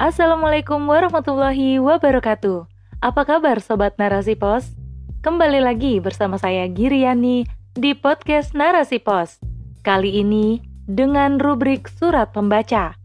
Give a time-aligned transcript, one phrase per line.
[0.00, 2.64] Assalamualaikum warahmatullahi wabarakatuh.
[3.04, 4.72] Apa kabar Sobat Narasi Pos?
[5.20, 7.44] Kembali lagi bersama saya Giriani
[7.76, 9.36] di podcast Narasi Pos.
[9.84, 12.96] Kali ini dengan rubrik Surat Pembaca.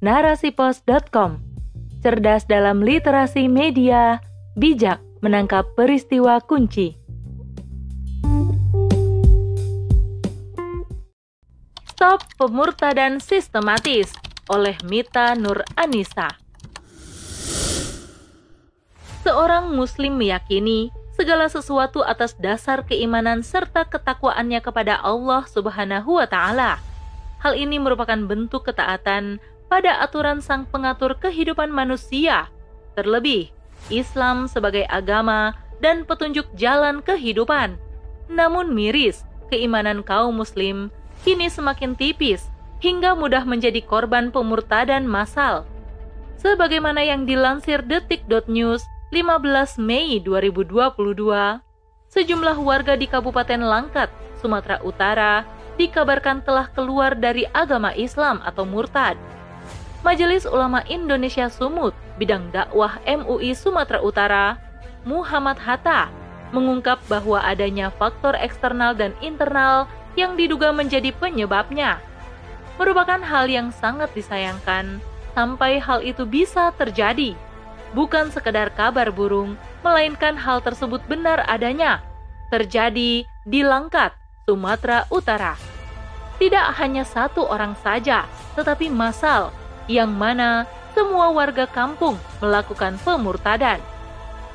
[0.00, 1.44] Narasipos.com
[2.00, 4.24] Cerdas dalam literasi media,
[4.56, 6.96] bijak menangkap peristiwa kunci.
[11.92, 16.36] Stop Pemurtadan Sistematis oleh Mita Nur Anissa.
[19.24, 26.80] Seorang muslim meyakini segala sesuatu atas dasar keimanan serta ketakwaannya kepada Allah Subhanahu wa taala.
[27.44, 32.48] Hal ini merupakan bentuk ketaatan pada aturan sang pengatur kehidupan manusia.
[32.96, 33.52] Terlebih,
[33.92, 37.78] Islam sebagai agama dan petunjuk jalan kehidupan.
[38.32, 39.22] Namun miris,
[39.52, 40.90] keimanan kaum muslim
[41.22, 42.46] kini semakin tipis
[42.78, 45.66] hingga mudah menjadi korban pemurtadan massal.
[46.38, 51.58] Sebagaimana yang dilansir detik.news 15 Mei 2022,
[52.14, 55.42] sejumlah warga di Kabupaten Langkat, Sumatera Utara
[55.78, 59.18] dikabarkan telah keluar dari agama Islam atau murtad.
[60.06, 61.90] Majelis Ulama Indonesia Sumut,
[62.22, 64.46] bidang dakwah MUI Sumatera Utara,
[65.02, 66.06] Muhammad Hatta,
[66.54, 71.98] mengungkap bahwa adanya faktor eksternal dan internal yang diduga menjadi penyebabnya.
[72.78, 75.02] Merupakan hal yang sangat disayangkan
[75.34, 77.34] sampai hal itu bisa terjadi.
[77.90, 82.00] Bukan sekedar kabar burung, melainkan hal tersebut benar adanya.
[82.54, 84.14] Terjadi di Langkat,
[84.46, 85.58] Sumatera Utara.
[86.38, 89.50] Tidak hanya satu orang saja, tetapi massal,
[89.90, 93.82] yang mana semua warga kampung melakukan pemurtadan.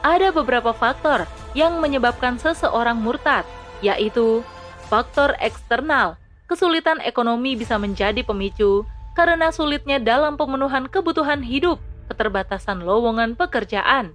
[0.00, 3.44] Ada beberapa faktor yang menyebabkan seseorang murtad,
[3.84, 4.40] yaitu
[4.86, 6.14] Faktor eksternal,
[6.46, 8.86] kesulitan ekonomi bisa menjadi pemicu
[9.18, 14.14] karena sulitnya dalam pemenuhan kebutuhan hidup, keterbatasan lowongan pekerjaan,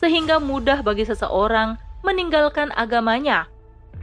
[0.00, 3.50] sehingga mudah bagi seseorang meninggalkan agamanya.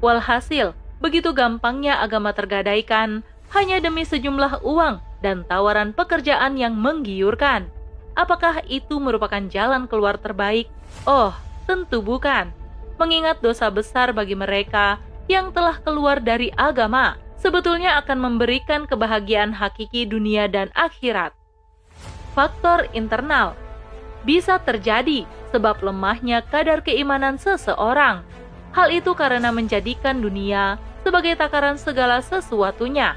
[0.03, 3.23] Walhasil, begitu gampangnya agama tergadaikan
[3.55, 7.71] hanya demi sejumlah uang dan tawaran pekerjaan yang menggiurkan.
[8.15, 10.67] Apakah itu merupakan jalan keluar terbaik?
[11.07, 11.31] Oh,
[11.67, 12.51] tentu bukan.
[12.95, 20.07] Mengingat dosa besar bagi mereka yang telah keluar dari agama sebetulnya akan memberikan kebahagiaan hakiki
[20.07, 21.35] dunia dan akhirat.
[22.35, 23.55] Faktor internal
[24.25, 25.23] bisa terjadi
[25.53, 28.25] sebab lemahnya kadar keimanan seseorang.
[28.75, 30.75] Hal itu karena menjadikan dunia
[31.05, 33.15] sebagai takaran segala sesuatunya.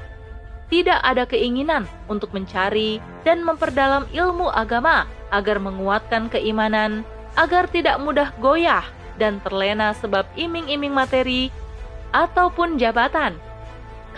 [0.69, 7.01] Tidak ada keinginan untuk mencari dan memperdalam ilmu agama agar menguatkan keimanan,
[7.33, 8.85] agar tidak mudah goyah
[9.17, 11.49] dan terlena sebab iming-iming materi
[12.13, 13.48] ataupun jabatan.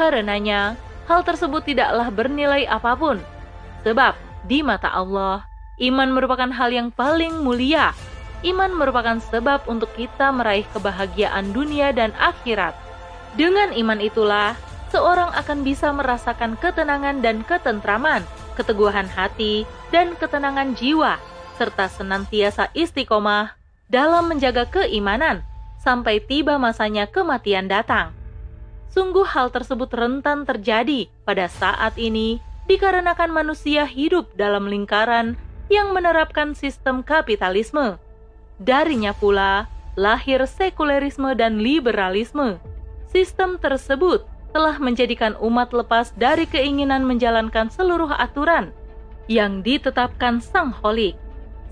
[0.02, 3.22] Karenanya, hal tersebut tidaklah bernilai apa pun,
[3.86, 4.18] sebab
[4.50, 5.46] di mata Allah,
[5.78, 7.94] iman merupakan hal yang paling mulia.
[8.42, 12.74] Iman merupakan sebab untuk kita meraih kebahagiaan dunia dan akhirat.
[13.38, 14.58] Dengan iman itulah,
[14.90, 18.26] seorang akan bisa merasakan ketenangan dan ketentraman,
[18.58, 21.22] keteguhan hati, dan ketenangan jiwa,
[21.62, 23.54] serta senantiasa istiqomah
[23.86, 25.46] dalam menjaga keimanan
[25.78, 28.18] sampai tiba masanya kematian datang.
[28.92, 35.40] Sungguh hal tersebut rentan terjadi pada saat ini dikarenakan manusia hidup dalam lingkaran
[35.72, 37.96] yang menerapkan sistem kapitalisme.
[38.60, 42.60] Darinya pula lahir sekulerisme dan liberalisme.
[43.08, 48.76] Sistem tersebut telah menjadikan umat lepas dari keinginan menjalankan seluruh aturan
[49.32, 51.16] yang ditetapkan Sang Holik.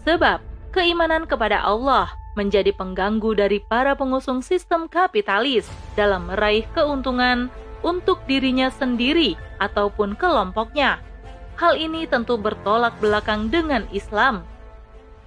[0.08, 0.40] Sebab
[0.72, 5.66] keimanan kepada Allah menjadi pengganggu dari para pengusung sistem kapitalis
[5.97, 7.50] dalam meraih keuntungan
[7.81, 11.01] untuk dirinya sendiri ataupun kelompoknya.
[11.59, 14.44] Hal ini tentu bertolak belakang dengan Islam.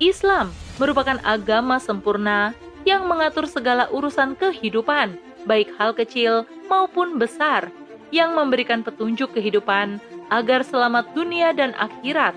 [0.00, 5.14] Islam merupakan agama sempurna yang mengatur segala urusan kehidupan,
[5.46, 7.70] baik hal kecil maupun besar,
[8.10, 10.02] yang memberikan petunjuk kehidupan
[10.32, 12.34] agar selamat dunia dan akhirat.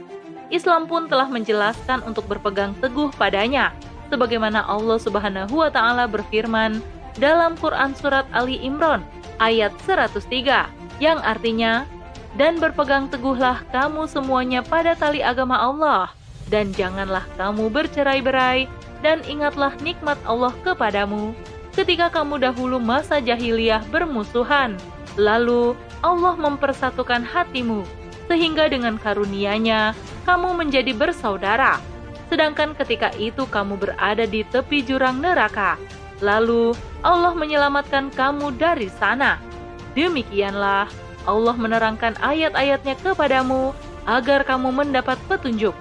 [0.54, 3.74] Islam pun telah menjelaskan untuk berpegang teguh padanya
[4.12, 6.80] sebagaimana Allah Subhanahu wa taala berfirman
[7.18, 9.04] dalam Quran surat Ali Imran
[9.40, 11.88] ayat 103 yang artinya
[12.36, 16.12] dan berpegang teguhlah kamu semuanya pada tali agama Allah
[16.52, 18.68] dan janganlah kamu bercerai-berai
[19.02, 21.34] dan ingatlah nikmat Allah kepadamu
[21.76, 24.80] ketika kamu dahulu masa jahiliyah bermusuhan.
[25.16, 27.84] Lalu Allah mempersatukan hatimu
[28.28, 29.96] sehingga dengan karunia-Nya
[30.28, 31.78] kamu menjadi bersaudara
[32.28, 35.78] sedangkan ketika itu kamu berada di tepi jurang neraka.
[36.24, 36.74] Lalu
[37.04, 39.38] Allah menyelamatkan kamu dari sana.
[39.94, 40.88] Demikianlah
[41.26, 43.74] Allah menerangkan ayat-ayatnya kepadamu
[44.06, 45.74] agar kamu mendapat petunjuk.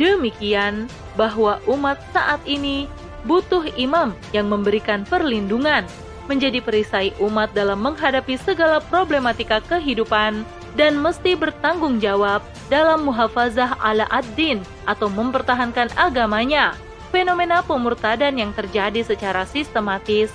[0.00, 2.88] demikian bahwa umat saat ini
[3.28, 5.84] butuh imam yang memberikan perlindungan,
[6.24, 10.46] menjadi perisai umat dalam menghadapi segala problematika kehidupan
[10.78, 16.74] dan mesti bertanggung jawab dalam muhafazah ala ad-din atau mempertahankan agamanya.
[17.10, 20.30] Fenomena pemurtadan yang terjadi secara sistematis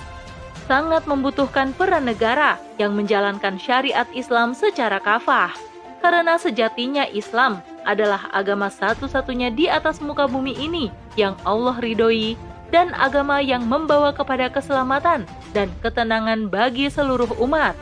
[0.68, 5.54] sangat membutuhkan peran negara yang menjalankan syariat Islam secara kafah.
[6.04, 12.36] Karena sejatinya Islam adalah agama satu-satunya di atas muka bumi ini yang Allah ridhoi
[12.74, 15.24] dan agama yang membawa kepada keselamatan
[15.54, 17.78] dan ketenangan bagi seluruh umat.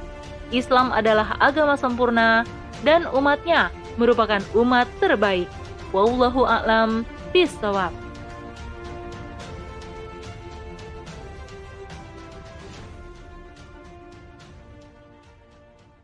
[0.58, 2.46] Islam adalah agama sempurna
[2.86, 5.48] dan umatnya merupakan umat terbaik.
[5.94, 8.03] Wallahu a'lam bishawab.